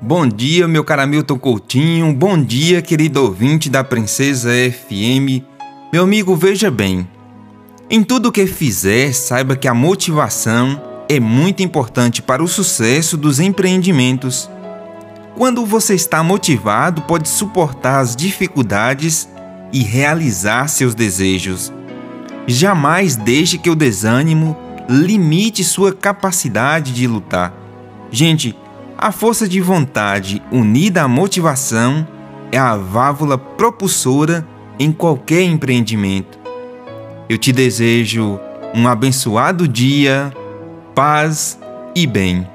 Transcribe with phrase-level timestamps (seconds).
[0.00, 2.12] Bom dia, meu caro Coutinho.
[2.12, 5.42] Bom dia, querido ouvinte da Princesa FM.
[5.90, 7.08] Meu amigo, veja bem.
[7.88, 13.40] Em tudo que fizer, saiba que a motivação é muito importante para o sucesso dos
[13.40, 14.50] empreendimentos.
[15.34, 19.26] Quando você está motivado, pode suportar as dificuldades
[19.72, 21.72] e realizar seus desejos.
[22.46, 24.56] Jamais deixe que o desânimo
[24.90, 27.54] limite sua capacidade de lutar.
[28.10, 28.54] Gente,
[29.06, 32.04] a força de vontade unida à motivação
[32.50, 34.44] é a válvula propulsora
[34.80, 36.36] em qualquer empreendimento.
[37.28, 38.40] Eu te desejo
[38.74, 40.32] um abençoado dia,
[40.92, 41.56] paz
[41.94, 42.48] e bem.